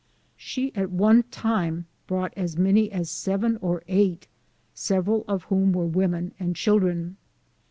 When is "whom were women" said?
5.43-6.33